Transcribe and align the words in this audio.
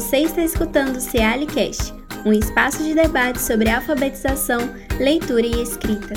Você 0.00 0.20
está 0.20 0.42
escutando 0.42 0.96
o 0.96 1.00
Cealicast, 1.00 1.92
um 2.24 2.32
espaço 2.32 2.82
de 2.82 2.94
debate 2.94 3.38
sobre 3.38 3.68
alfabetização, 3.68 4.58
leitura 4.98 5.46
e 5.46 5.62
escrita. 5.62 6.14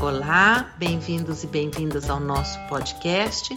Olá, 0.00 0.74
bem-vindos 0.76 1.44
e 1.44 1.46
bem-vindas 1.46 2.10
ao 2.10 2.18
nosso 2.18 2.58
podcast. 2.66 3.54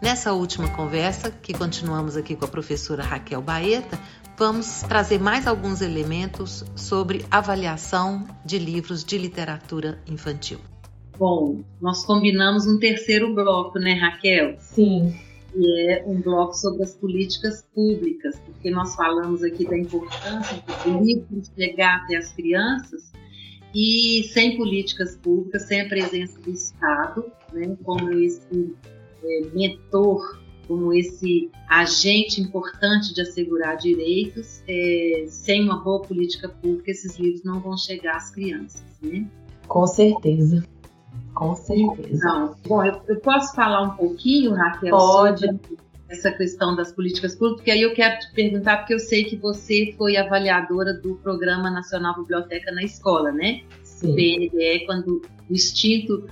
Nessa 0.00 0.32
última 0.32 0.68
conversa, 0.68 1.28
que 1.28 1.52
continuamos 1.52 2.16
aqui 2.16 2.36
com 2.36 2.44
a 2.44 2.48
professora 2.48 3.02
Raquel 3.02 3.42
Baeta, 3.42 3.98
vamos 4.38 4.82
trazer 4.82 5.18
mais 5.18 5.48
alguns 5.48 5.80
elementos 5.80 6.64
sobre 6.76 7.26
avaliação 7.28 8.24
de 8.44 8.56
livros 8.56 9.04
de 9.04 9.18
literatura 9.18 10.00
infantil. 10.06 10.60
Bom, 11.18 11.62
nós 11.80 12.04
combinamos 12.04 12.66
um 12.66 12.78
terceiro 12.78 13.34
bloco, 13.34 13.78
né, 13.78 13.94
Raquel? 13.94 14.56
Sim. 14.58 15.14
E 15.54 15.90
é 15.90 16.04
um 16.06 16.20
bloco 16.20 16.54
sobre 16.54 16.82
as 16.82 16.94
políticas 16.94 17.66
públicas, 17.74 18.38
porque 18.44 18.70
nós 18.70 18.94
falamos 18.94 19.42
aqui 19.42 19.64
da 19.64 19.78
importância 19.78 20.62
do 20.84 21.02
livro 21.02 21.42
chegar 21.56 22.02
até 22.02 22.16
as 22.16 22.30
crianças 22.32 23.10
e 23.74 24.24
sem 24.32 24.56
políticas 24.56 25.16
públicas, 25.16 25.62
sem 25.62 25.80
a 25.80 25.88
presença 25.88 26.38
do 26.40 26.50
Estado, 26.50 27.24
né, 27.52 27.76
como 27.84 28.10
esse 28.12 28.74
é, 29.24 29.40
mentor 29.54 30.38
como 30.66 30.92
esse 30.92 31.50
agente 31.68 32.40
importante 32.40 33.14
de 33.14 33.20
assegurar 33.20 33.76
direitos, 33.76 34.62
é, 34.68 35.24
sem 35.28 35.62
uma 35.62 35.82
boa 35.82 36.02
política 36.02 36.48
pública, 36.48 36.90
esses 36.90 37.16
livros 37.18 37.44
não 37.44 37.60
vão 37.60 37.76
chegar 37.76 38.16
às 38.16 38.30
crianças, 38.30 38.82
né? 39.00 39.26
Com 39.68 39.86
certeza. 39.86 40.64
Com 41.36 41.54
certeza. 41.54 42.24
Não. 42.24 42.56
Bom, 42.66 42.82
eu, 42.82 42.98
eu 43.06 43.20
posso 43.20 43.54
falar 43.54 43.82
um 43.82 43.90
pouquinho, 43.90 44.54
Raquel, 44.54 44.96
Pode. 44.96 45.44
sobre 45.44 45.60
essa 46.08 46.32
questão 46.32 46.74
das 46.74 46.92
políticas 46.92 47.34
públicas, 47.34 47.58
porque 47.58 47.70
aí 47.70 47.82
eu 47.82 47.92
quero 47.92 48.18
te 48.20 48.32
perguntar, 48.32 48.78
porque 48.78 48.94
eu 48.94 48.98
sei 48.98 49.24
que 49.24 49.36
você 49.36 49.94
foi 49.98 50.16
avaliadora 50.16 50.94
do 50.94 51.16
Programa 51.16 51.70
Nacional 51.70 52.16
Biblioteca 52.18 52.72
na 52.72 52.82
Escola, 52.82 53.30
né? 53.32 53.60
Sim. 53.82 54.14
PNBE, 54.14 54.86
quando 54.86 55.20
o 55.50 55.52
extinto 55.52 56.26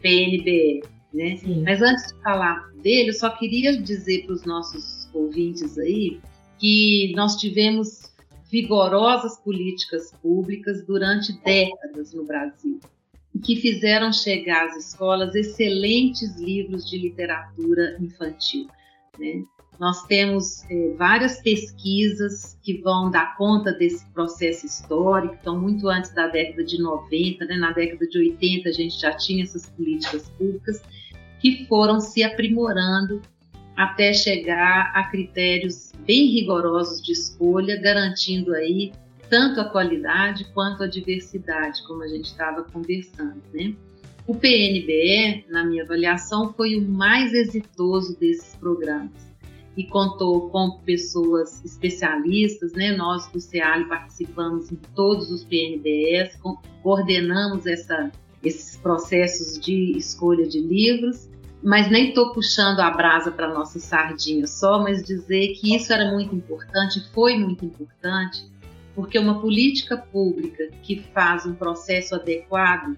PNBE, 0.00 0.82
né? 1.12 1.36
Sim. 1.36 1.62
Mas 1.62 1.82
antes 1.82 2.06
de 2.06 2.22
falar 2.22 2.70
dele, 2.82 3.10
eu 3.10 3.14
só 3.14 3.28
queria 3.28 3.76
dizer 3.76 4.24
para 4.24 4.32
os 4.32 4.44
nossos 4.46 5.06
ouvintes 5.12 5.76
aí 5.76 6.18
que 6.58 7.12
nós 7.14 7.36
tivemos 7.36 8.10
vigorosas 8.50 9.38
políticas 9.38 10.12
públicas 10.22 10.82
durante 10.86 11.38
décadas 11.44 12.14
no 12.14 12.24
Brasil 12.24 12.80
que 13.38 13.56
fizeram 13.56 14.12
chegar 14.12 14.66
às 14.66 14.76
escolas 14.76 15.34
excelentes 15.34 16.36
livros 16.36 16.88
de 16.88 16.98
literatura 16.98 17.96
infantil. 18.00 18.66
Né? 19.18 19.42
Nós 19.78 20.06
temos 20.06 20.64
eh, 20.70 20.94
várias 20.96 21.40
pesquisas 21.42 22.58
que 22.62 22.80
vão 22.80 23.10
dar 23.10 23.36
conta 23.36 23.72
desse 23.72 24.06
processo 24.12 24.64
histórico, 24.64 25.36
então, 25.40 25.60
muito 25.60 25.88
antes 25.88 26.14
da 26.14 26.28
década 26.28 26.64
de 26.64 26.80
90, 26.80 27.44
né? 27.44 27.56
na 27.56 27.72
década 27.72 28.06
de 28.06 28.18
80, 28.18 28.68
a 28.68 28.72
gente 28.72 28.98
já 28.98 29.12
tinha 29.12 29.44
essas 29.44 29.68
políticas 29.68 30.28
públicas 30.30 30.82
que 31.40 31.66
foram 31.66 32.00
se 32.00 32.24
aprimorando 32.24 33.20
até 33.76 34.14
chegar 34.14 34.92
a 34.94 35.04
critérios 35.04 35.92
bem 36.06 36.26
rigorosos 36.28 37.02
de 37.02 37.12
escolha, 37.12 37.78
garantindo 37.78 38.54
aí 38.54 38.92
tanto 39.28 39.60
a 39.60 39.64
qualidade 39.64 40.44
quanto 40.52 40.82
a 40.82 40.86
diversidade, 40.86 41.82
como 41.86 42.02
a 42.02 42.08
gente 42.08 42.26
estava 42.26 42.62
conversando, 42.62 43.42
né? 43.52 43.74
O 44.26 44.34
PNBE, 44.34 45.44
na 45.48 45.64
minha 45.64 45.84
avaliação, 45.84 46.52
foi 46.52 46.76
o 46.76 46.82
mais 46.82 47.32
exitoso 47.32 48.18
desses 48.18 48.56
programas 48.56 49.26
e 49.76 49.84
contou 49.84 50.48
com 50.50 50.80
pessoas 50.84 51.62
especialistas, 51.64 52.72
né? 52.72 52.96
Nós 52.96 53.28
do 53.28 53.40
CEAL 53.40 53.86
participamos 53.86 54.72
em 54.72 54.76
todos 54.94 55.30
os 55.30 55.44
PNBEs, 55.44 56.36
coordenamos 56.82 57.66
essa, 57.66 58.10
esses 58.42 58.76
processos 58.78 59.60
de 59.60 59.96
escolha 59.96 60.46
de 60.46 60.60
livros, 60.60 61.28
mas 61.62 61.90
nem 61.90 62.08
estou 62.08 62.32
puxando 62.32 62.80
a 62.80 62.90
brasa 62.90 63.30
para 63.30 63.52
nossa 63.52 63.78
sardinha 63.78 64.46
só, 64.46 64.82
mas 64.82 65.04
dizer 65.04 65.54
que 65.54 65.74
isso 65.74 65.92
era 65.92 66.10
muito 66.10 66.34
importante, 66.34 67.06
foi 67.12 67.36
muito 67.38 67.64
importante, 67.64 68.48
porque 68.96 69.18
uma 69.18 69.42
política 69.42 69.98
pública 69.98 70.70
que 70.82 71.02
faz 71.12 71.44
um 71.44 71.54
processo 71.54 72.14
adequado 72.14 72.96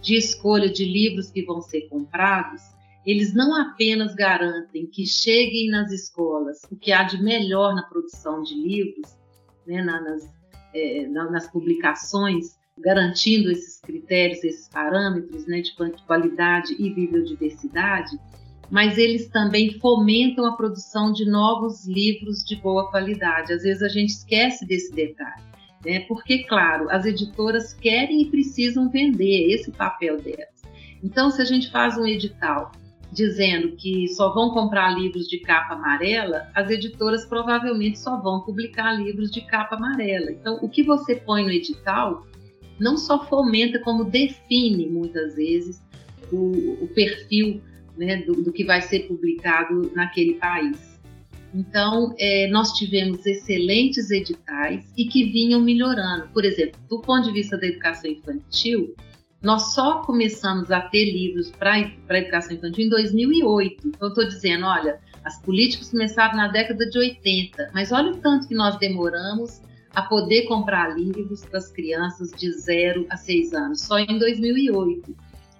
de 0.00 0.16
escolha 0.16 0.70
de 0.70 0.86
livros 0.86 1.30
que 1.30 1.44
vão 1.44 1.60
ser 1.60 1.82
comprados, 1.82 2.62
eles 3.04 3.34
não 3.34 3.54
apenas 3.54 4.14
garantem 4.14 4.86
que 4.86 5.06
cheguem 5.06 5.68
nas 5.68 5.92
escolas 5.92 6.62
o 6.70 6.76
que 6.76 6.92
há 6.92 7.02
de 7.02 7.22
melhor 7.22 7.74
na 7.74 7.82
produção 7.82 8.42
de 8.42 8.54
livros, 8.54 9.14
né, 9.66 9.82
nas, 9.82 10.26
é, 10.74 11.06
nas 11.08 11.46
publicações, 11.50 12.58
garantindo 12.78 13.50
esses 13.50 13.78
critérios, 13.80 14.42
esses 14.42 14.68
parâmetros 14.68 15.46
né, 15.46 15.60
de 15.60 15.74
qualidade 16.06 16.74
e 16.78 16.88
biodiversidade, 16.88 18.18
mas 18.70 18.98
eles 18.98 19.28
também 19.28 19.78
fomentam 19.78 20.46
a 20.46 20.56
produção 20.56 21.12
de 21.12 21.24
novos 21.24 21.86
livros 21.86 22.42
de 22.44 22.56
boa 22.56 22.90
qualidade. 22.90 23.52
Às 23.52 23.62
vezes 23.62 23.82
a 23.82 23.88
gente 23.88 24.10
esquece 24.10 24.66
desse 24.66 24.92
detalhe, 24.92 25.42
né? 25.84 26.00
Porque, 26.00 26.44
claro, 26.44 26.88
as 26.90 27.04
editoras 27.04 27.72
querem 27.72 28.22
e 28.22 28.30
precisam 28.30 28.88
vender, 28.88 29.52
esse 29.52 29.70
papel 29.70 30.20
delas. 30.20 30.62
Então, 31.02 31.30
se 31.30 31.42
a 31.42 31.44
gente 31.44 31.70
faz 31.70 31.98
um 31.98 32.06
edital 32.06 32.72
dizendo 33.12 33.76
que 33.76 34.08
só 34.08 34.32
vão 34.32 34.50
comprar 34.50 34.90
livros 34.98 35.28
de 35.28 35.38
capa 35.38 35.74
amarela, 35.74 36.48
as 36.54 36.68
editoras 36.68 37.24
provavelmente 37.24 37.98
só 37.98 38.20
vão 38.20 38.40
publicar 38.40 38.92
livros 38.92 39.30
de 39.30 39.40
capa 39.42 39.76
amarela. 39.76 40.32
Então, 40.32 40.58
o 40.60 40.68
que 40.68 40.82
você 40.82 41.14
põe 41.14 41.44
no 41.44 41.50
edital 41.50 42.26
não 42.78 42.96
só 42.96 43.24
fomenta, 43.26 43.78
como 43.78 44.04
define 44.04 44.88
muitas 44.88 45.36
vezes 45.36 45.80
o, 46.32 46.84
o 46.84 46.88
perfil 46.88 47.62
né, 47.96 48.22
do, 48.22 48.42
do, 48.42 48.52
que 48.52 48.64
vai 48.64 48.80
ser 48.80 49.00
publicado 49.06 49.90
naquele 49.94 50.34
país. 50.34 50.94
Então, 51.54 52.14
é, 52.18 52.48
nós 52.48 52.72
tivemos 52.72 53.24
excelentes 53.24 54.10
editais 54.10 54.92
e 54.96 55.04
que 55.04 55.24
vinham 55.24 55.60
melhorando. 55.60 56.28
Por 56.32 56.44
exemplo, 56.44 56.80
do 56.88 57.00
ponto 57.00 57.24
de 57.24 57.32
vista 57.32 57.56
da 57.56 57.66
educação 57.66 58.10
infantil, 58.10 58.94
nós 59.40 59.74
só 59.74 60.02
começamos 60.02 60.70
a 60.70 60.80
ter 60.80 61.04
livros 61.12 61.50
para 61.50 61.74
a 61.74 62.18
educação 62.18 62.56
infantil 62.56 62.86
em 62.86 62.88
2008. 62.88 63.88
Então, 63.88 64.08
estou 64.08 64.26
dizendo, 64.26 64.66
olha, 64.66 64.98
as 65.22 65.40
políticas 65.40 65.90
começaram 65.90 66.36
na 66.36 66.48
década 66.48 66.88
de 66.88 66.98
80, 66.98 67.70
mas 67.72 67.92
olha 67.92 68.10
o 68.10 68.16
tanto 68.16 68.48
que 68.48 68.54
nós 68.54 68.78
demoramos 68.78 69.62
a 69.94 70.02
poder 70.02 70.42
comprar 70.42 70.98
livros 70.98 71.44
para 71.44 71.58
as 71.58 71.70
crianças 71.70 72.30
de 72.30 72.50
0 72.52 73.06
a 73.08 73.16
6 73.16 73.54
anos, 73.54 73.80
só 73.82 73.98
em 73.98 74.18
2008. 74.18 75.14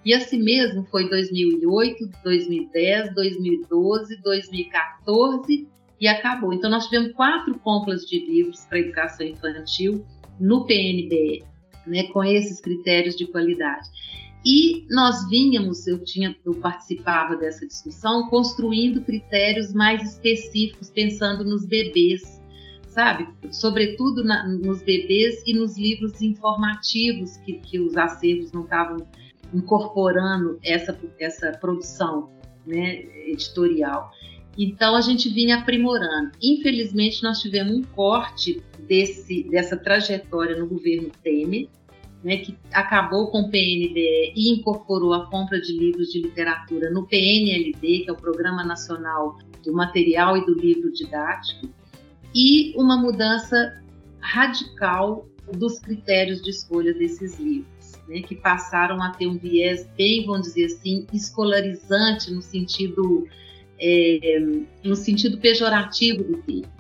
E 0.05 0.13
assim 0.13 0.43
mesmo 0.43 0.85
foi 0.85 1.09
2008, 1.09 2.11
2010, 2.23 3.15
2012, 3.15 4.23
2014 4.23 5.69
e 6.01 6.07
acabou. 6.09 6.53
Então 6.53 6.71
nós 6.71 6.85
tivemos 6.87 7.13
quatro 7.13 7.59
compras 7.61 8.03
de 8.03 8.19
livros 8.19 8.65
para 8.67 8.81
educação 8.81 9.27
infantil 9.27 10.05
no 10.39 10.67
PNBE, 10.67 11.45
né, 11.87 12.05
com 12.13 12.23
esses 12.23 12.61
critérios 12.61 13.17
de 13.17 13.27
qualidade. 13.27 13.89
E 14.45 14.85
nós 14.91 15.27
vínhamos, 15.31 15.87
eu 15.87 16.05
tinha, 16.05 16.37
eu 16.45 16.53
participava 16.57 17.35
dessa 17.35 17.67
discussão, 17.67 18.29
construindo 18.29 19.01
critérios 19.01 19.73
mais 19.73 20.03
específicos, 20.03 20.91
pensando 20.91 21.45
nos 21.45 21.65
bebês, 21.65 22.43
sabe? 22.89 23.27
Sobretudo 23.51 24.23
na, 24.23 24.47
nos 24.47 24.83
bebês 24.83 25.43
e 25.47 25.55
nos 25.55 25.79
livros 25.79 26.21
informativos 26.21 27.39
que, 27.39 27.55
que 27.55 27.81
os 27.81 27.97
acervos 27.97 28.53
não 28.53 28.65
estavam 28.65 28.99
incorporando 29.53 30.59
essa, 30.63 30.99
essa 31.19 31.53
produção 31.53 32.31
né, 32.67 33.03
editorial. 33.29 34.11
Então 34.57 34.95
a 34.95 35.01
gente 35.01 35.29
vinha 35.29 35.59
aprimorando. 35.59 36.31
Infelizmente 36.43 37.23
nós 37.23 37.41
tivemos 37.41 37.73
um 37.73 37.83
corte 37.83 38.63
desse, 38.87 39.45
dessa 39.51 39.77
trajetória 39.77 40.57
no 40.57 40.67
governo 40.67 41.11
Temer, 41.23 41.69
né, 42.23 42.39
que 42.39 42.57
acabou 42.73 43.31
com 43.31 43.43
o 43.43 43.51
PNDE 43.51 44.33
e 44.35 44.51
incorporou 44.51 45.13
a 45.13 45.29
compra 45.29 45.61
de 45.61 45.77
livros 45.77 46.09
de 46.09 46.23
literatura 46.23 46.91
no 46.91 47.07
PNLD, 47.07 48.01
que 48.01 48.07
é 48.09 48.13
o 48.13 48.17
Programa 48.17 48.65
Nacional 48.65 49.37
do 49.63 49.73
Material 49.73 50.37
e 50.37 50.47
do 50.47 50.55
Livro 50.55 50.91
Didático, 50.93 51.69
e 52.35 52.73
uma 52.77 52.97
mudança 52.97 53.83
radical 54.21 55.29
dos 55.53 55.79
critérios 55.79 56.43
de 56.43 56.51
escolha 56.51 56.95
desses 56.95 57.39
livros 57.39 57.74
né, 58.09 58.21
que 58.21 58.35
passaram 58.35 59.03
a 59.03 59.11
ter 59.11 59.27
um 59.27 59.37
viés 59.37 59.89
bem, 59.97 60.25
vamos 60.27 60.49
dizer 60.49 60.67
assim, 60.67 61.07
escolarizante 61.13 62.31
no 62.31 62.43
sentido 62.43 63.27
é, 63.81 64.39
no 64.85 64.95
sentido 64.95 65.39
pejorativo 65.39 66.23
do 66.23 66.37
termo, 66.43 66.73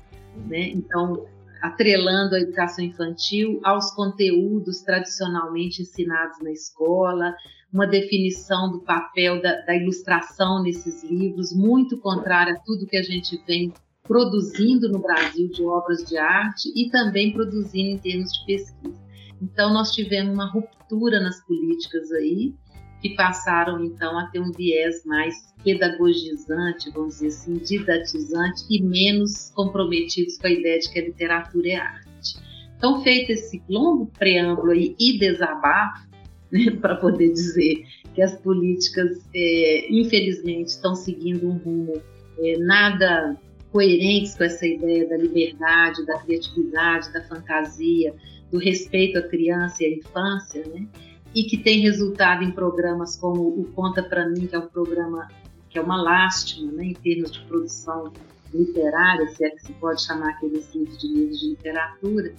né? 0.47 0.69
Então, 0.69 1.27
atrelando 1.61 2.35
a 2.35 2.41
educação 2.41 2.85
infantil 2.85 3.61
aos 3.65 3.91
conteúdos 3.93 4.81
tradicionalmente 4.83 5.83
ensinados 5.83 6.39
na 6.41 6.53
escola, 6.53 7.35
uma 7.73 7.87
definição 7.87 8.71
do 8.71 8.81
papel 8.81 9.43
da, 9.43 9.63
da 9.63 9.75
ilustração 9.75 10.63
nesses 10.63 11.03
livros, 11.03 11.53
muito 11.53 11.99
contrária 11.99 12.55
a 12.55 12.61
tudo 12.61 12.87
que 12.87 12.97
a 12.97 13.03
gente 13.03 13.43
vem 13.47 13.73
produzindo 14.05 14.89
no 14.89 14.99
Brasil 14.99 15.49
de 15.49 15.65
obras 15.65 16.05
de 16.05 16.17
arte 16.17 16.71
e 16.77 16.91
também 16.91 17.33
produzindo 17.33 17.91
em 17.91 17.99
termos 17.99 18.33
de 18.33 18.45
pesquisa. 18.45 19.04
Então, 19.45 19.73
nós 19.75 19.93
tivemos 19.93 20.33
uma 20.33 20.51
ruptura 20.51 21.21
nas 21.21 21.45
políticas 21.45 22.11
aí, 22.13 22.55
que 23.03 23.11
passaram 23.11 23.85
então 23.85 24.19
a 24.19 24.29
ter 24.29 24.41
um 24.41 24.51
viés 24.51 25.05
mais 25.05 25.35
pedagogizante, 25.63 26.91
vamos 26.91 27.17
dizer 27.17 27.27
assim, 27.27 27.55
didatizante 27.59 28.65
e 28.71 28.83
menos 28.83 29.51
comprometidos 29.51 30.39
com 30.39 30.47
a 30.47 30.51
ideia 30.51 30.79
de 30.79 30.91
que 30.91 30.99
a 30.99 31.05
literatura 31.05 31.69
é 31.69 31.77
arte. 31.77 32.39
Então, 32.79 33.03
feito 33.03 33.33
esse 33.33 33.63
longo 33.69 34.07
preâmbulo 34.19 34.71
aí 34.73 34.97
e 34.99 35.19
desabafo, 35.19 36.09
né, 36.51 36.71
para 36.81 36.97
poder 36.97 37.31
dizer 37.31 37.85
que 38.15 38.23
as 38.23 38.41
políticas, 38.41 39.29
é, 39.35 39.87
infelizmente, 39.91 40.69
estão 40.69 40.95
seguindo 40.95 41.47
um 41.47 41.59
rumo 41.59 42.03
é, 42.39 42.57
nada 42.59 43.39
coerentes 43.75 44.37
com 44.37 44.45
essa 44.45 44.65
ideia 44.65 45.05
da 45.09 45.17
liberdade, 45.17 46.07
da 46.07 46.17
criatividade, 46.21 47.13
da 47.13 47.25
fantasia, 47.25 48.15
do 48.53 48.57
respeito 48.57 49.19
à 49.19 49.23
criança 49.23 49.83
e 49.83 49.87
à 49.87 49.97
infância, 49.97 50.65
né? 50.73 50.87
E 51.35 51.43
que 51.43 51.57
tem 51.57 51.81
resultado 51.81 52.45
em 52.45 52.53
programas 52.53 53.17
como 53.17 53.43
o 53.43 53.65
Conta 53.75 54.01
para 54.01 54.29
mim, 54.29 54.47
que 54.47 54.55
é 54.55 54.61
um 54.61 54.69
programa 54.69 55.27
que 55.69 55.77
é 55.77 55.83
uma 55.83 56.01
lástima, 56.01 56.71
né, 56.71 56.85
em 56.85 56.93
termos 56.93 57.33
de 57.33 57.41
produção 57.47 58.13
literária, 58.55 59.27
se 59.27 59.45
é 59.45 59.51
que 59.51 59.61
se 59.61 59.73
pode 59.73 60.05
chamar 60.05 60.29
aqueles 60.29 60.73
livros 60.73 60.97
de 60.97 61.09
livros 61.09 61.41
de 61.41 61.49
literatura. 61.49 62.33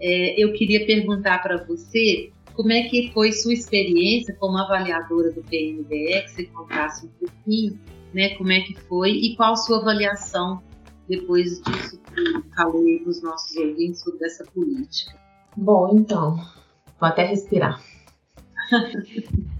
É, 0.00 0.40
eu 0.40 0.52
queria 0.52 0.86
perguntar 0.86 1.42
para 1.42 1.56
você 1.64 2.30
como 2.54 2.70
é 2.70 2.82
que 2.82 3.10
foi 3.12 3.32
sua 3.32 3.52
experiência 3.52 4.36
como 4.38 4.56
avaliadora 4.56 5.32
do 5.32 5.42
PNDE, 5.42 6.22
que 6.22 6.30
você 6.30 6.44
contasse 6.44 7.06
um 7.06 7.08
pouquinho, 7.08 7.76
né, 8.14 8.36
como 8.36 8.52
é 8.52 8.60
que 8.60 8.76
foi 8.82 9.10
e 9.10 9.34
qual 9.34 9.56
sua 9.56 9.78
avaliação 9.78 10.62
depois 11.08 11.60
disso 11.62 12.00
que 12.14 12.54
falei 12.54 13.00
para 13.00 13.10
os 13.10 13.22
nossos 13.22 13.56
ouvintes 13.56 14.00
sobre 14.00 14.26
essa 14.26 14.44
política. 14.44 15.14
Bom, 15.56 15.96
então, 15.96 16.36
vou 16.36 17.08
até 17.08 17.24
respirar. 17.24 17.80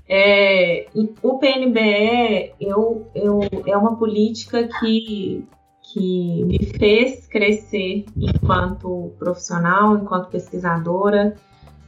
é, 0.08 0.86
o 1.22 1.38
PNBE 1.38 2.54
eu, 2.60 3.06
eu, 3.14 3.40
é 3.66 3.76
uma 3.76 3.96
política 3.96 4.68
que, 4.80 5.44
que 5.92 6.44
me 6.44 6.66
fez 6.78 7.26
crescer 7.26 8.04
enquanto 8.16 9.12
profissional, 9.18 9.96
enquanto 9.96 10.30
pesquisadora, 10.30 11.36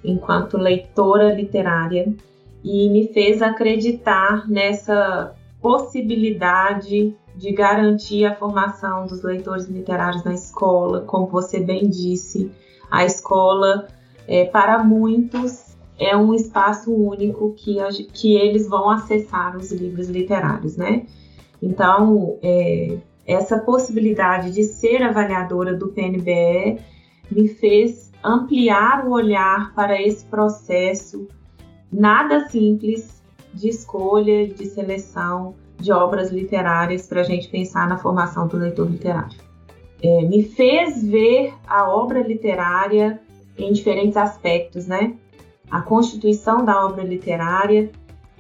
enquanto 0.05 0.56
leitora 0.56 1.34
literária 1.34 2.14
e 2.64 2.88
me 2.90 3.08
fez 3.08 3.43
acreditar 3.43 4.49
nessa 4.49 5.34
possibilidade 5.60 7.16
de 7.38 7.52
garantir 7.52 8.25
a 8.25 8.35
formação 8.35 9.06
dos 9.06 9.23
leitores 9.23 9.67
literários 9.67 10.25
na 10.25 10.35
escola, 10.35 11.02
como 11.02 11.29
você 11.29 11.61
bem 11.61 11.88
disse, 11.88 12.50
a 12.90 13.05
escola 13.05 13.87
é, 14.26 14.44
para 14.44 14.82
muitos 14.82 15.76
é 15.96 16.17
um 16.17 16.35
espaço 16.35 16.93
único 16.93 17.55
que, 17.55 17.79
a, 17.79 17.90
que 18.12 18.35
eles 18.35 18.69
vão 18.69 18.90
acessar 18.90 19.56
os 19.56 19.70
livros 19.70 20.08
literários, 20.08 20.76
né? 20.76 21.06
Então, 21.62 22.38
é, 22.43 22.99
essa 23.25 23.58
possibilidade 23.58 24.50
de 24.50 24.64
ser 24.64 25.00
avaliadora 25.05 25.75
do 25.75 25.88
PNBE 25.88 26.81
me 27.31 27.46
fez 27.46 28.11
ampliar 28.23 29.06
o 29.06 29.12
olhar 29.12 29.73
para 29.75 30.00
esse 30.02 30.25
processo 30.25 31.29
nada 31.91 32.49
simples 32.49 33.23
de 33.55 33.69
escolha, 33.69 34.49
de 34.49 34.67
seleção 34.67 35.55
de 35.78 35.92
obras 35.92 36.30
literárias 36.30 37.06
para 37.06 37.20
a 37.20 37.25
gente 37.25 37.48
pensar 37.48 37.88
na 37.88 37.98
formação 37.98 38.46
do 38.46 38.56
leitor 38.56 38.90
literário. 38.90 39.38
É, 40.02 40.22
me 40.22 40.42
fez 40.42 41.02
ver 41.02 41.54
a 41.66 41.88
obra 41.88 42.20
literária 42.20 43.20
em 43.56 43.72
diferentes 43.72 44.16
aspectos, 44.16 44.86
né? 44.86 45.14
A 45.70 45.82
constituição 45.82 46.64
da 46.64 46.84
obra 46.84 47.02
literária 47.02 47.90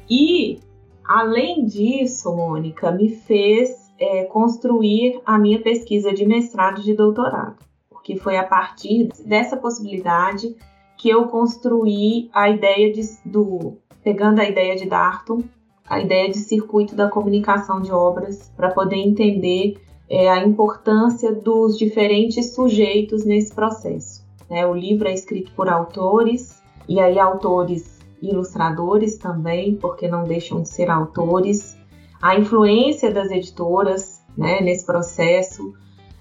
e, 0.08 0.60
além 1.04 1.64
disso, 1.66 2.34
Mônica, 2.34 2.90
me 2.90 3.10
fez 3.10 3.92
é, 3.98 4.24
construir 4.24 5.20
a 5.26 5.38
minha 5.38 5.60
pesquisa 5.60 6.12
de 6.12 6.24
mestrado 6.24 6.80
e 6.80 6.84
de 6.84 6.94
doutorado 6.94 7.68
que 8.08 8.16
foi 8.16 8.38
a 8.38 8.44
partir 8.44 9.10
dessa 9.26 9.54
possibilidade 9.54 10.56
que 10.96 11.10
eu 11.10 11.26
construí 11.26 12.30
a 12.32 12.48
ideia 12.48 12.90
de, 12.90 13.02
do 13.22 13.76
pegando 14.02 14.40
a 14.40 14.48
ideia 14.48 14.74
de 14.76 14.88
Darton, 14.88 15.42
a 15.88 16.00
ideia 16.00 16.28
de 16.28 16.38
circuito 16.38 16.94
da 16.94 17.08
comunicação 17.08 17.80
de 17.80 17.90
obras 17.90 18.52
para 18.56 18.70
poder 18.70 18.96
entender 18.96 19.80
é, 20.08 20.28
a 20.28 20.44
importância 20.44 21.32
dos 21.32 21.78
diferentes 21.78 22.54
sujeitos 22.54 23.24
nesse 23.24 23.54
processo. 23.54 24.24
Né? 24.48 24.66
O 24.66 24.74
livro 24.74 25.08
é 25.08 25.14
escrito 25.14 25.52
por 25.52 25.68
autores 25.68 26.62
e 26.88 27.00
aí 27.00 27.18
autores 27.18 27.98
ilustradores 28.20 29.16
também, 29.16 29.76
porque 29.76 30.08
não 30.08 30.24
deixam 30.24 30.62
de 30.62 30.68
ser 30.68 30.90
autores. 30.90 31.76
A 32.20 32.36
influência 32.36 33.12
das 33.12 33.30
editoras 33.30 34.20
né, 34.36 34.60
nesse 34.60 34.84
processo, 34.84 35.72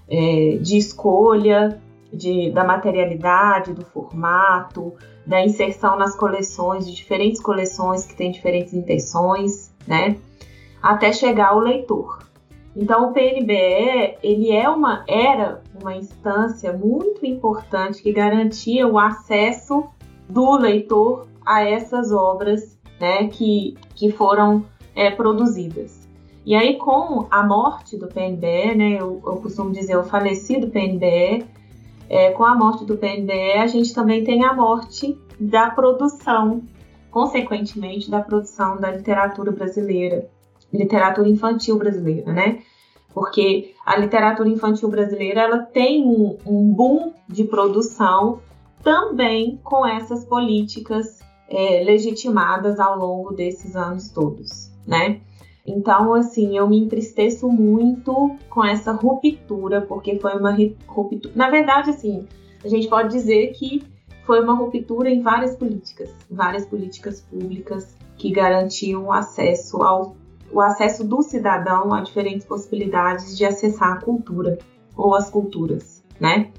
é, 0.08 0.58
de 0.60 0.76
escolha 0.76 1.80
de, 2.12 2.50
da 2.50 2.64
materialidade, 2.64 3.72
do 3.72 3.84
formato, 3.84 4.94
da 5.26 5.44
inserção 5.44 5.96
nas 5.96 6.16
coleções, 6.16 6.86
de 6.86 6.94
diferentes 6.94 7.40
coleções 7.40 8.06
que 8.06 8.16
têm 8.16 8.30
diferentes 8.30 8.72
intenções, 8.72 9.74
né? 9.86 10.16
Até 10.82 11.12
chegar 11.12 11.48
ao 11.48 11.58
leitor. 11.58 12.26
Então 12.74 13.10
o 13.10 13.12
PNBE 13.12 14.16
ele 14.22 14.52
é 14.52 14.68
uma 14.68 15.04
era 15.08 15.62
uma 15.80 15.96
instância 15.96 16.72
muito 16.72 17.26
importante 17.26 18.02
que 18.02 18.12
garantia 18.12 18.86
o 18.86 18.98
acesso 18.98 19.84
do 20.28 20.56
leitor 20.56 21.26
a 21.44 21.62
essas 21.62 22.12
obras, 22.12 22.78
né, 23.00 23.26
que, 23.28 23.74
que 23.94 24.12
foram 24.12 24.64
é, 24.94 25.10
produzidas. 25.10 26.06
E 26.44 26.54
aí, 26.54 26.76
com 26.76 27.26
a 27.30 27.42
morte 27.42 27.96
do 27.96 28.06
PNBE, 28.06 28.74
né, 28.74 28.96
eu, 29.00 29.20
eu 29.24 29.36
costumo 29.36 29.70
dizer 29.70 29.96
o 29.96 30.04
falecido 30.04 30.68
PNBE, 30.68 31.46
é, 32.08 32.30
com 32.30 32.44
a 32.44 32.54
morte 32.54 32.84
do 32.84 32.96
PNBE, 32.96 33.58
a 33.58 33.66
gente 33.66 33.92
também 33.94 34.24
tem 34.24 34.44
a 34.44 34.54
morte 34.54 35.18
da 35.38 35.70
produção, 35.70 36.62
consequentemente, 37.10 38.10
da 38.10 38.20
produção 38.20 38.80
da 38.80 38.90
literatura 38.90 39.52
brasileira, 39.52 40.28
literatura 40.72 41.28
infantil 41.28 41.78
brasileira, 41.78 42.32
né? 42.32 42.62
Porque 43.12 43.74
a 43.84 43.96
literatura 43.96 44.48
infantil 44.48 44.88
brasileira 44.88 45.42
ela 45.42 45.58
tem 45.58 46.04
um, 46.04 46.36
um 46.46 46.72
boom 46.72 47.12
de 47.28 47.44
produção 47.44 48.40
também 48.82 49.58
com 49.62 49.86
essas 49.86 50.24
políticas 50.24 51.20
é, 51.48 51.82
legitimadas 51.84 52.78
ao 52.78 52.98
longo 52.98 53.34
desses 53.34 53.74
anos 53.74 54.10
todos, 54.10 54.70
né? 54.86 55.20
Então, 55.68 56.14
assim, 56.14 56.56
eu 56.56 56.66
me 56.66 56.78
entristeço 56.78 57.46
muito 57.48 58.36
com 58.48 58.64
essa 58.64 58.92
ruptura, 58.92 59.82
porque 59.82 60.18
foi 60.18 60.32
uma 60.32 60.56
ruptura. 60.86 61.34
Na 61.36 61.50
verdade, 61.50 61.90
assim, 61.90 62.26
a 62.64 62.68
gente 62.68 62.88
pode 62.88 63.10
dizer 63.10 63.48
que 63.52 63.82
foi 64.24 64.42
uma 64.42 64.54
ruptura 64.54 65.10
em 65.10 65.20
várias 65.20 65.54
políticas, 65.54 66.10
várias 66.30 66.64
políticas 66.64 67.20
públicas 67.20 67.94
que 68.16 68.30
garantiam 68.30 69.04
o 69.04 69.12
acesso 69.12 69.82
ao 69.82 70.16
o 70.50 70.62
acesso 70.62 71.06
do 71.06 71.20
cidadão 71.20 71.92
a 71.92 72.00
diferentes 72.00 72.46
possibilidades 72.46 73.36
de 73.36 73.44
acessar 73.44 73.92
a 73.92 74.00
cultura 74.00 74.56
ou 74.96 75.14
as 75.14 75.28
culturas, 75.28 76.02
né? 76.18 76.50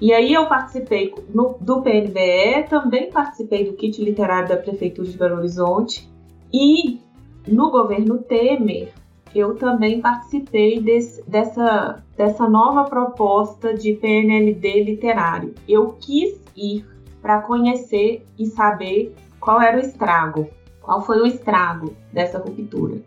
E 0.00 0.12
aí 0.12 0.34
eu 0.34 0.46
participei 0.46 1.14
no, 1.32 1.56
do 1.60 1.80
PNBE, 1.80 2.68
também 2.68 3.12
participei 3.12 3.64
do 3.64 3.74
kit 3.74 4.02
literário 4.02 4.48
da 4.48 4.56
Prefeitura 4.56 5.08
de 5.08 5.16
Belo 5.16 5.36
Horizonte 5.36 6.10
e 6.52 6.98
no 7.46 7.70
governo 7.70 8.18
Temer, 8.18 8.92
eu 9.34 9.56
também 9.56 10.00
participei 10.00 10.80
desse, 10.80 11.22
dessa, 11.28 12.02
dessa 12.16 12.48
nova 12.48 12.84
proposta 12.84 13.74
de 13.74 13.94
PNLD 13.94 14.84
literário. 14.84 15.54
Eu 15.68 15.96
quis 16.00 16.40
ir 16.56 16.86
para 17.20 17.40
conhecer 17.42 18.24
e 18.38 18.46
saber 18.46 19.14
qual 19.40 19.60
era 19.60 19.76
o 19.76 19.80
estrago, 19.80 20.48
qual 20.80 21.02
foi 21.02 21.20
o 21.20 21.26
estrago 21.26 21.94
dessa 22.12 22.38
ruptura. 22.38 23.02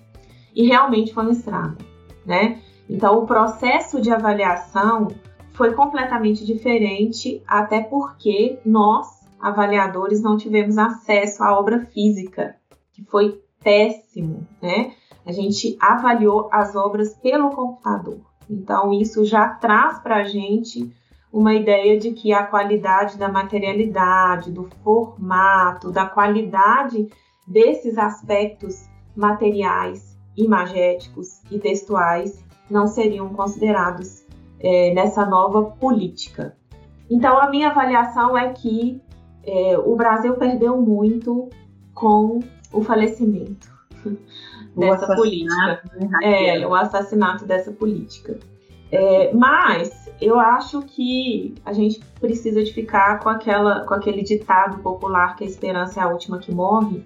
E 0.54 0.68
realmente 0.68 1.14
foi 1.14 1.26
um 1.28 1.32
estrago, 1.32 1.78
né? 2.26 2.62
Então, 2.90 3.20
o 3.20 3.26
processo 3.26 4.02
de 4.02 4.12
avaliação 4.12 5.08
foi 5.52 5.74
completamente 5.74 6.46
diferente, 6.46 7.42
até 7.48 7.82
porque 7.82 8.60
nós, 8.66 9.08
avaliadores, 9.40 10.22
não 10.22 10.38
tivemos 10.38 10.78
acesso 10.78 11.44
à 11.44 11.58
obra 11.58 11.86
física, 11.86 12.56
que 12.94 13.04
foi 13.04 13.42
péssimo, 13.68 14.48
né? 14.62 14.94
A 15.26 15.34
gente 15.34 15.76
avaliou 15.82 16.48
as 16.54 16.74
obras 16.74 17.14
pelo 17.16 17.50
computador. 17.50 18.22
Então, 18.50 18.94
isso 18.94 19.26
já 19.26 19.50
traz 19.50 20.00
para 20.00 20.16
a 20.16 20.24
gente 20.24 20.90
uma 21.34 21.54
ideia 21.54 22.00
de 22.00 22.14
que 22.14 22.32
a 22.32 22.46
qualidade 22.46 23.18
da 23.18 23.28
materialidade, 23.28 24.52
do 24.52 24.70
formato, 24.82 25.92
da 25.92 26.06
qualidade 26.06 27.10
desses 27.46 27.98
aspectos 27.98 28.88
materiais, 29.14 30.18
imagéticos 30.38 31.42
e 31.52 31.60
textuais 31.60 32.42
não 32.70 32.88
seriam 32.88 33.28
considerados 33.34 34.26
é, 34.62 34.94
nessa 34.94 35.26
nova 35.26 35.64
política. 35.64 36.56
Então, 37.10 37.38
a 37.38 37.50
minha 37.50 37.70
avaliação 37.72 38.38
é 38.38 38.54
que 38.54 39.02
é, 39.44 39.78
o 39.78 39.94
Brasil 39.98 40.36
perdeu 40.36 40.78
muito 40.78 41.50
com 41.94 42.40
o 42.72 42.84
falecimento 42.84 43.78
o 44.76 44.80
dessa 44.80 45.16
política, 45.16 45.82
né, 46.00 46.10
é, 46.22 46.68
o 46.68 46.74
assassinato 46.74 47.46
dessa 47.46 47.72
política. 47.72 48.38
É, 48.92 49.34
mas 49.34 50.10
eu 50.22 50.40
acho 50.40 50.82
que 50.84 51.56
a 51.66 51.74
gente 51.74 52.00
precisa 52.20 52.64
de 52.64 52.72
ficar 52.72 53.20
com, 53.20 53.30
aquela, 53.30 53.82
com 53.82 53.94
aquele 53.94 54.24
ditado 54.24 54.80
popular 54.80 55.36
que 55.36 55.44
a 55.44 55.48
esperança 55.48 56.00
é 56.00 56.04
a 56.04 56.08
última 56.08 56.40
que 56.40 56.54
morre 56.54 57.04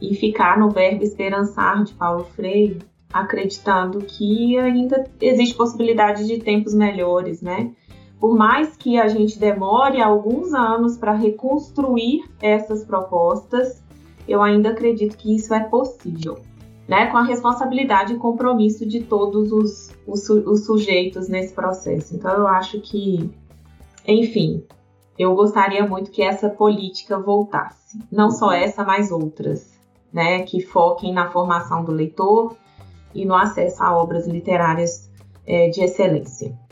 e 0.00 0.14
ficar 0.14 0.58
no 0.58 0.70
verbo 0.70 1.02
esperançar 1.02 1.82
de 1.84 1.94
Paulo 1.94 2.24
Freire, 2.24 2.78
acreditando 3.12 4.00
que 4.00 4.58
ainda 4.58 5.04
existe 5.20 5.54
possibilidade 5.54 6.26
de 6.26 6.38
tempos 6.38 6.74
melhores, 6.74 7.40
né? 7.40 7.72
Por 8.20 8.36
mais 8.36 8.76
que 8.76 8.98
a 8.98 9.08
gente 9.08 9.38
demore 9.38 10.00
alguns 10.00 10.52
anos 10.54 10.96
para 10.96 11.12
reconstruir 11.12 12.24
essas 12.40 12.84
propostas, 12.84 13.82
eu 14.28 14.42
ainda 14.42 14.70
acredito 14.70 15.16
que 15.16 15.34
isso 15.34 15.54
é 15.54 15.60
possível, 15.60 16.38
né? 16.88 17.06
Com 17.06 17.16
a 17.16 17.24
responsabilidade 17.24 18.14
e 18.14 18.18
compromisso 18.18 18.86
de 18.86 19.02
todos 19.02 19.52
os, 19.52 19.90
os, 20.06 20.28
os 20.28 20.66
sujeitos 20.66 21.28
nesse 21.28 21.54
processo. 21.54 22.14
Então, 22.14 22.32
eu 22.32 22.46
acho 22.46 22.80
que, 22.80 23.30
enfim, 24.06 24.64
eu 25.18 25.34
gostaria 25.34 25.86
muito 25.86 26.10
que 26.10 26.22
essa 26.22 26.48
política 26.48 27.18
voltasse. 27.18 27.98
Não 28.10 28.30
só 28.30 28.52
essa, 28.52 28.84
mas 28.84 29.10
outras, 29.10 29.78
né? 30.12 30.42
Que 30.42 30.60
foquem 30.60 31.12
na 31.12 31.30
formação 31.30 31.84
do 31.84 31.92
leitor 31.92 32.56
e 33.14 33.24
no 33.24 33.34
acesso 33.34 33.82
a 33.82 33.96
obras 33.96 34.26
literárias 34.26 35.10
é, 35.46 35.68
de 35.68 35.82
excelência. 35.82 36.65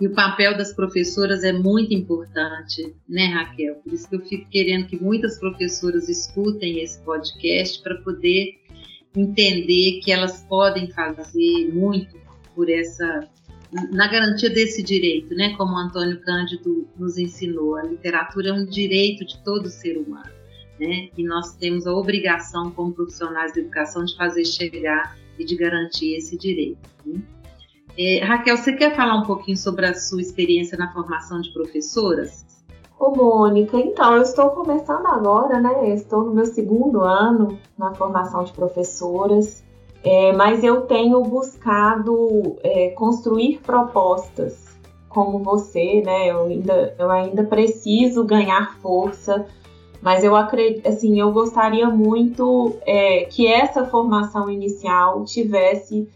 E 0.00 0.06
o 0.06 0.14
papel 0.14 0.56
das 0.56 0.72
professoras 0.72 1.44
é 1.44 1.52
muito 1.52 1.92
importante, 1.92 2.94
né, 3.06 3.26
Raquel? 3.26 3.74
Por 3.76 3.92
isso 3.92 4.08
que 4.08 4.16
eu 4.16 4.20
fico 4.20 4.48
querendo 4.48 4.86
que 4.86 4.96
muitas 4.96 5.38
professoras 5.38 6.08
escutem 6.08 6.82
esse 6.82 6.98
podcast 7.00 7.82
para 7.82 7.96
poder 7.96 8.54
entender 9.14 10.00
que 10.02 10.10
elas 10.10 10.42
podem 10.48 10.90
fazer 10.90 11.70
muito 11.72 12.18
por 12.54 12.70
essa 12.70 13.28
na 13.92 14.08
garantia 14.08 14.50
desse 14.50 14.82
direito, 14.82 15.32
né? 15.34 15.54
Como 15.56 15.74
o 15.74 15.78
Antônio 15.78 16.20
Cândido 16.22 16.88
nos 16.98 17.16
ensinou, 17.18 17.76
a 17.76 17.84
literatura 17.84 18.48
é 18.48 18.52
um 18.52 18.66
direito 18.66 19.24
de 19.24 19.38
todo 19.44 19.68
ser 19.68 19.96
humano, 19.96 20.32
né? 20.78 21.08
E 21.16 21.22
nós 21.22 21.54
temos 21.56 21.86
a 21.86 21.92
obrigação 21.92 22.70
como 22.72 22.92
profissionais 22.92 23.52
de 23.52 23.60
educação 23.60 24.04
de 24.04 24.16
fazer 24.16 24.44
chegar 24.44 25.16
e 25.38 25.44
de 25.44 25.54
garantir 25.54 26.16
esse 26.16 26.36
direito. 26.36 26.80
Né? 27.06 27.22
É, 27.98 28.24
Raquel, 28.24 28.56
você 28.56 28.72
quer 28.72 28.94
falar 28.94 29.16
um 29.16 29.24
pouquinho 29.24 29.56
sobre 29.56 29.86
a 29.86 29.94
sua 29.94 30.20
experiência 30.20 30.76
na 30.78 30.92
formação 30.92 31.40
de 31.40 31.52
professoras? 31.52 32.44
Ô, 32.98 33.10
Mônica, 33.10 33.78
então, 33.78 34.14
eu 34.16 34.22
estou 34.22 34.50
começando 34.50 35.06
agora, 35.06 35.58
né? 35.58 35.94
Estou 35.94 36.24
no 36.24 36.34
meu 36.34 36.44
segundo 36.44 37.00
ano 37.00 37.58
na 37.78 37.94
formação 37.94 38.44
de 38.44 38.52
professoras, 38.52 39.64
é, 40.04 40.32
mas 40.32 40.62
eu 40.62 40.82
tenho 40.82 41.22
buscado 41.22 42.56
é, 42.62 42.90
construir 42.90 43.58
propostas 43.60 44.70
como 45.08 45.38
você, 45.38 46.02
né? 46.04 46.30
Eu 46.30 46.44
ainda, 46.44 46.94
eu 46.98 47.10
ainda 47.10 47.44
preciso 47.44 48.22
ganhar 48.24 48.76
força, 48.80 49.46
mas 50.02 50.22
eu 50.22 50.36
acredito, 50.36 50.86
assim, 50.86 51.20
eu 51.20 51.32
gostaria 51.32 51.88
muito 51.88 52.76
é, 52.86 53.24
que 53.24 53.46
essa 53.46 53.84
formação 53.84 54.50
inicial 54.50 55.24
tivesse 55.24 56.08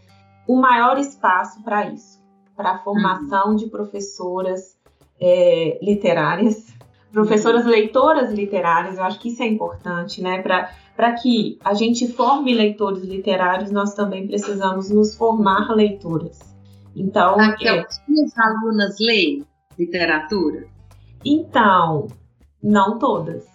o 0.47 0.55
maior 0.55 0.97
espaço 0.97 1.61
para 1.63 1.89
isso, 1.91 2.23
para 2.55 2.71
a 2.71 2.77
formação 2.79 3.49
uhum. 3.49 3.55
de 3.55 3.67
professoras 3.67 4.77
é, 5.19 5.79
literárias, 5.81 6.73
professoras 7.11 7.65
leitoras 7.65 8.31
literárias, 8.31 8.97
eu 8.97 9.03
acho 9.03 9.19
que 9.19 9.29
isso 9.29 9.41
é 9.41 9.47
importante, 9.47 10.21
né? 10.21 10.41
Para 10.41 11.13
que 11.13 11.57
a 11.63 11.73
gente 11.73 12.07
forme 12.07 12.53
leitores 12.53 13.03
literários, 13.03 13.71
nós 13.71 13.93
também 13.93 14.27
precisamos 14.27 14.89
nos 14.89 15.15
formar 15.15 15.73
leitoras. 15.73 16.39
Então, 16.95 17.35
Raquel, 17.37 17.75
é... 17.75 17.85
alunas 18.37 18.99
leem 18.99 19.45
literatura? 19.77 20.67
Então, 21.23 22.07
não 22.61 22.97
todas, 22.99 23.45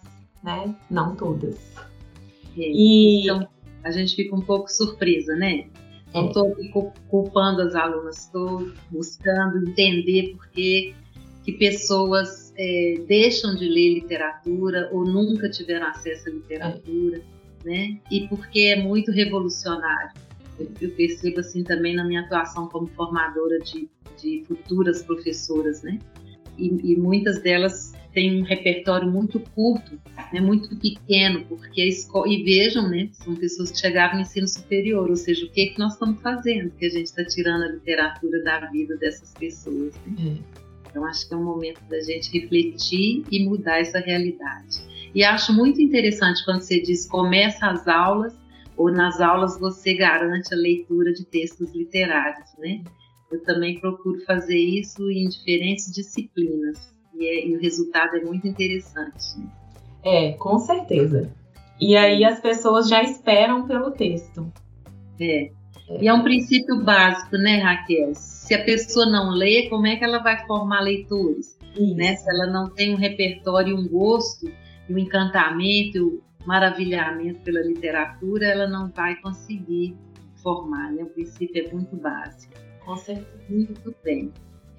né? 0.42 0.74
Não 0.90 1.14
todas. 1.14 1.58
E 2.56 3.24
então, 3.24 3.48
a 3.84 3.90
gente 3.90 4.14
fica 4.14 4.34
um 4.34 4.40
pouco 4.40 4.70
surpresa, 4.70 5.34
né? 5.36 5.66
Não 6.12 6.28
estou 6.28 6.92
culpando 7.08 7.62
as 7.62 7.74
alunas, 7.74 8.24
estou 8.24 8.70
buscando 8.90 9.68
entender 9.68 10.34
por 10.34 10.48
que, 10.48 10.94
que 11.44 11.52
pessoas 11.52 12.52
é, 12.56 13.00
deixam 13.06 13.54
de 13.54 13.68
ler 13.68 13.94
literatura 13.94 14.88
ou 14.92 15.04
nunca 15.04 15.48
tiveram 15.48 15.86
acesso 15.86 16.28
à 16.28 16.32
literatura, 16.32 17.22
é. 17.64 17.68
né? 17.68 18.00
E 18.10 18.26
porque 18.28 18.60
é 18.60 18.82
muito 18.82 19.12
revolucionário. 19.12 20.12
Eu, 20.58 20.68
eu, 20.80 20.90
percebo 20.90 21.40
assim 21.40 21.62
também 21.62 21.94
na 21.94 22.04
minha 22.04 22.22
atuação 22.22 22.68
como 22.68 22.88
formadora 22.88 23.58
de, 23.60 23.88
de 24.20 24.44
futuras 24.46 25.02
professoras, 25.02 25.82
né? 25.82 25.98
E, 26.58 26.92
e 26.92 26.96
muitas 26.96 27.40
delas 27.40 27.92
tem 28.12 28.40
um 28.40 28.44
repertório 28.44 29.10
muito 29.10 29.40
curto, 29.40 30.00
né, 30.32 30.40
muito 30.40 30.74
pequeno, 30.76 31.44
porque 31.46 31.80
a 31.80 31.86
escola, 31.86 32.28
e 32.28 32.42
vejam, 32.42 32.88
né, 32.88 33.08
são 33.12 33.34
pessoas 33.34 33.70
que 33.70 33.78
chegaram 33.78 34.16
no 34.16 34.22
ensino 34.22 34.48
superior, 34.48 35.08
ou 35.08 35.16
seja, 35.16 35.46
o 35.46 35.50
que, 35.50 35.60
é 35.62 35.66
que 35.66 35.78
nós 35.78 35.92
estamos 35.92 36.20
fazendo, 36.20 36.70
que 36.70 36.86
a 36.86 36.90
gente 36.90 37.06
está 37.06 37.24
tirando 37.24 37.62
a 37.62 37.68
literatura 37.68 38.42
da 38.42 38.66
vida 38.66 38.96
dessas 38.96 39.32
pessoas. 39.34 39.94
Né? 40.06 40.36
É. 40.36 40.60
Então, 40.90 41.04
acho 41.04 41.28
que 41.28 41.34
é 41.34 41.36
um 41.36 41.44
momento 41.44 41.80
da 41.88 42.00
gente 42.00 42.36
refletir 42.36 43.22
e 43.30 43.44
mudar 43.44 43.78
essa 43.78 44.00
realidade. 44.00 44.80
E 45.14 45.22
acho 45.22 45.52
muito 45.52 45.80
interessante 45.80 46.44
quando 46.44 46.62
você 46.62 46.80
diz 46.80 47.06
começa 47.06 47.66
as 47.66 47.86
aulas, 47.86 48.34
ou 48.76 48.90
nas 48.90 49.20
aulas 49.20 49.58
você 49.58 49.94
garante 49.94 50.52
a 50.52 50.56
leitura 50.56 51.12
de 51.12 51.24
textos 51.24 51.72
literários, 51.74 52.48
né? 52.58 52.82
Eu 53.30 53.40
também 53.42 53.78
procuro 53.78 54.18
fazer 54.24 54.58
isso 54.58 55.08
em 55.10 55.28
diferentes 55.28 55.92
disciplinas 55.92 56.92
e, 57.20 57.26
é, 57.26 57.46
e 57.46 57.56
o 57.56 57.60
resultado 57.60 58.16
é 58.16 58.24
muito 58.24 58.48
interessante. 58.48 59.38
Né? 59.38 59.46
É, 60.02 60.32
com 60.32 60.58
certeza. 60.58 61.30
E 61.78 61.96
aí 61.96 62.24
as 62.24 62.40
pessoas 62.40 62.88
já 62.88 63.02
esperam 63.02 63.66
pelo 63.66 63.90
texto. 63.90 64.50
É. 65.20 65.50
E 66.00 66.08
é 66.08 66.14
um 66.14 66.22
princípio 66.22 66.82
básico, 66.82 67.36
né, 67.36 67.58
Raquel? 67.58 68.14
Se 68.14 68.54
a 68.54 68.64
pessoa 68.64 69.06
não 69.06 69.30
lê, 69.30 69.68
como 69.68 69.86
é 69.86 69.96
que 69.96 70.04
ela 70.04 70.18
vai 70.18 70.46
formar 70.46 70.80
leitores? 70.80 71.58
Né? 71.96 72.16
Se 72.16 72.28
ela 72.30 72.46
não 72.46 72.70
tem 72.70 72.94
um 72.94 72.96
repertório, 72.96 73.76
um 73.76 73.88
gosto, 73.88 74.50
um 74.88 74.98
encantamento, 74.98 76.22
um 76.42 76.46
maravilhamento 76.46 77.40
pela 77.40 77.60
literatura, 77.60 78.46
ela 78.46 78.68
não 78.68 78.88
vai 78.88 79.16
conseguir 79.16 79.96
formar. 80.36 80.92
Né? 80.92 81.02
O 81.02 81.06
princípio 81.06 81.66
é 81.66 81.72
muito 81.72 81.96
básico. 81.96 82.54
Com 82.84 82.96
certeza. 82.96 83.28
Muito 83.48 83.94
bem. 84.02 84.32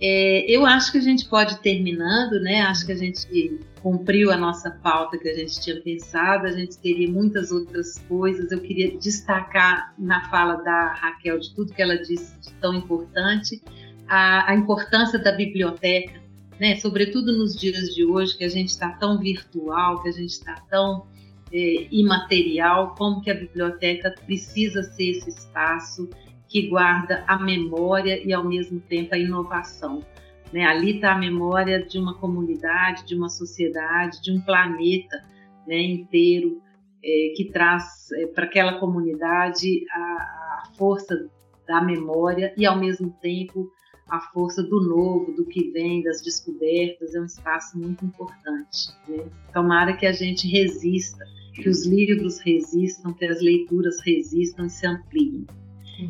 É, 0.03 0.49
eu 0.49 0.65
acho 0.65 0.91
que 0.91 0.97
a 0.97 1.01
gente 1.01 1.29
pode 1.29 1.61
terminando, 1.61 2.39
né? 2.41 2.61
Acho 2.63 2.87
que 2.87 2.91
a 2.91 2.95
gente 2.95 3.59
cumpriu 3.83 4.31
a 4.31 4.37
nossa 4.37 4.71
pauta 4.71 5.15
que 5.15 5.29
a 5.29 5.35
gente 5.35 5.61
tinha 5.61 5.79
pensado. 5.79 6.47
A 6.47 6.51
gente 6.51 6.75
teria 6.79 7.07
muitas 7.07 7.51
outras 7.51 7.99
coisas. 8.07 8.51
Eu 8.51 8.59
queria 8.61 8.97
destacar 8.97 9.93
na 9.99 10.27
fala 10.29 10.55
da 10.55 10.93
Raquel 10.93 11.39
de 11.39 11.53
tudo 11.53 11.71
que 11.71 11.81
ela 11.81 11.97
disse 11.97 12.35
de 12.39 12.51
tão 12.53 12.73
importante, 12.73 13.61
a, 14.07 14.51
a 14.51 14.55
importância 14.55 15.19
da 15.19 15.31
biblioteca, 15.33 16.19
né? 16.59 16.75
Sobretudo 16.77 17.37
nos 17.37 17.55
dias 17.55 17.93
de 17.93 18.03
hoje 18.03 18.35
que 18.35 18.43
a 18.43 18.49
gente 18.49 18.69
está 18.69 18.89
tão 18.93 19.19
virtual, 19.19 20.01
que 20.01 20.09
a 20.09 20.13
gente 20.13 20.31
está 20.31 20.55
tão 20.67 21.05
é, 21.53 21.87
imaterial, 21.91 22.95
como 22.95 23.21
que 23.21 23.29
a 23.29 23.35
biblioteca 23.35 24.15
precisa 24.25 24.81
ser 24.81 25.11
esse 25.11 25.29
espaço 25.29 26.09
que 26.51 26.67
guarda 26.67 27.23
a 27.25 27.39
memória 27.39 28.21
e, 28.27 28.33
ao 28.33 28.43
mesmo 28.43 28.81
tempo, 28.81 29.15
a 29.15 29.17
inovação. 29.17 30.03
Né? 30.51 30.65
Ali 30.65 30.95
está 30.95 31.13
a 31.13 31.17
memória 31.17 31.81
de 31.81 31.97
uma 31.97 32.15
comunidade, 32.15 33.05
de 33.05 33.15
uma 33.15 33.29
sociedade, 33.29 34.21
de 34.21 34.33
um 34.33 34.41
planeta 34.41 35.23
né, 35.65 35.81
inteiro, 35.81 36.61
é, 37.01 37.33
que 37.37 37.45
traz 37.45 38.11
é, 38.11 38.27
para 38.27 38.43
aquela 38.43 38.79
comunidade 38.79 39.85
a, 39.91 39.97
a, 39.97 40.63
força 40.77 41.29
da 41.65 41.81
memória 41.81 42.53
e, 42.57 42.65
ao 42.65 42.77
mesmo 42.77 43.15
tempo, 43.21 43.71
a 44.09 44.19
força 44.19 44.61
do 44.61 44.81
novo, 44.81 45.31
do 45.31 45.45
que 45.45 45.71
vem, 45.71 46.03
das 46.03 46.21
descobertas. 46.21 47.15
É 47.15 47.21
um 47.21 47.25
espaço 47.25 47.79
muito 47.79 48.03
importante. 48.03 48.89
Né? 49.07 49.25
Tomara 49.53 49.95
que 49.95 50.05
a 50.05 50.11
gente 50.11 50.49
resista, 50.49 51.23
que 51.55 51.69
os 51.69 51.87
livros 51.87 52.41
resistam, 52.41 53.13
que 53.13 53.23
as 53.23 53.41
leituras 53.41 54.01
resistam 54.05 54.65
e 54.65 54.69
se 54.69 54.85
ampliem. 54.85 55.47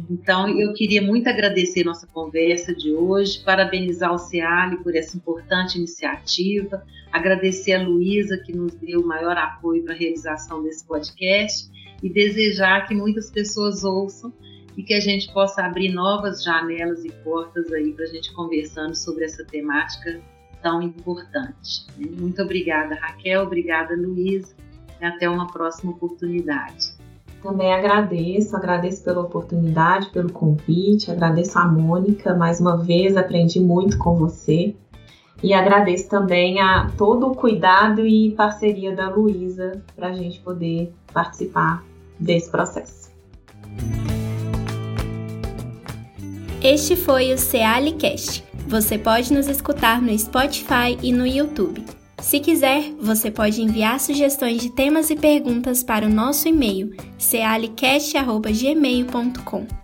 Então, 0.10 0.48
eu 0.50 0.74
queria 0.74 1.02
muito 1.02 1.28
agradecer 1.28 1.84
nossa 1.84 2.08
conversa 2.08 2.74
de 2.74 2.94
hoje, 2.94 3.44
parabenizar 3.44 4.14
o 4.14 4.18
CEALI 4.18 4.78
por 4.78 4.96
essa 4.96 5.18
importante 5.18 5.78
iniciativa, 5.78 6.84
agradecer 7.12 7.74
a 7.74 7.84
Luísa, 7.84 8.38
que 8.38 8.56
nos 8.56 8.74
deu 8.76 9.02
o 9.02 9.08
maior 9.08 9.38
apoio 9.38 9.84
para 9.84 9.94
a 9.94 9.98
realização 9.98 10.64
desse 10.64 10.86
podcast, 10.86 11.70
e 12.02 12.10
desejar 12.10 12.88
que 12.88 12.96
muitas 12.96 13.30
pessoas 13.30 13.84
ouçam 13.84 14.34
e 14.78 14.84
que 14.84 14.94
a 14.94 15.00
gente 15.00 15.32
possa 15.34 15.64
abrir 15.64 15.90
novas 15.90 16.44
janelas 16.44 17.04
e 17.04 17.12
portas 17.24 17.72
aí 17.72 17.92
para 17.92 18.06
a 18.06 18.08
gente 18.08 18.34
conversando 18.34 18.96
sobre 18.96 19.26
essa 19.26 19.44
temática 19.46 20.22
tão 20.62 20.82
importante. 20.82 21.86
Muito 21.98 22.42
obrigada, 22.42 22.96
Raquel, 22.96 23.44
obrigada, 23.44 23.96
Luiz, 23.96 24.56
e 25.00 25.06
até 25.06 25.30
uma 25.30 25.52
próxima 25.52 25.92
oportunidade. 25.92 27.01
Também 27.42 27.74
agradeço, 27.74 28.56
agradeço 28.56 29.04
pela 29.04 29.22
oportunidade, 29.22 30.10
pelo 30.10 30.32
convite, 30.32 31.10
agradeço 31.10 31.58
a 31.58 31.68
Mônica, 31.68 32.36
mais 32.36 32.60
uma 32.60 32.78
vez 32.78 33.18
aprendi 33.18 33.60
muito 33.60 33.98
com 33.98 34.16
você. 34.16 34.76
E 35.42 35.54
agradeço 35.56 36.08
também 36.08 36.62
a 36.62 36.92
todo 36.96 37.28
o 37.28 37.36
cuidado 37.36 38.06
e 38.06 38.32
parceria 38.32 38.96
da 38.96 39.10
Luísa 39.10 39.82
para 39.96 40.10
a 40.10 40.14
gente 40.14 40.40
poder 40.40 40.94
participar 41.12 41.84
desse 42.20 42.52
processo. 42.52 43.10
Este 46.64 46.96
foi 46.96 47.34
o 47.34 47.40
Cealicast. 47.40 48.44
Você 48.68 49.00
pode 49.00 49.34
nos 49.34 49.48
escutar 49.48 50.00
no 50.00 50.18
Spotify 50.18 50.96
e 51.02 51.12
no 51.12 51.26
YouTube. 51.26 51.84
Se 52.22 52.40
quiser, 52.40 52.94
você 53.00 53.32
pode 53.32 53.62
enviar 53.62 54.00
sugestões 54.00 54.62
de 54.62 54.70
temas 54.70 55.10
e 55.10 55.16
perguntas 55.16 55.82
para 55.84 56.06
o 56.06 56.10
nosso 56.10 56.48
e-mail 56.48 56.96
cealicast.gmail.com. 57.18 59.81